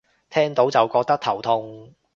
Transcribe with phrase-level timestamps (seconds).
[0.31, 1.93] 聽到就覺得頭痛